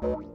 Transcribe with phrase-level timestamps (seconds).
[0.00, 0.31] you